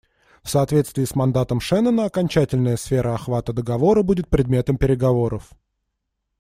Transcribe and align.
В 0.43 0.49
соответствии 0.49 1.05
с 1.05 1.13
мандатом 1.13 1.61
Шеннона 1.61 2.05
окончательная 2.05 2.75
сфера 2.75 3.13
охвата 3.13 3.53
договора 3.53 4.01
будет 4.01 4.27
предметом 4.29 4.75
переговоров. 4.77 5.51